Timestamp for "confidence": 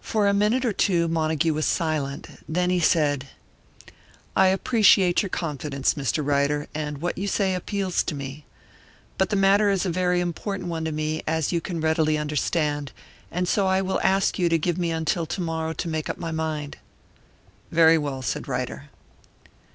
5.28-5.92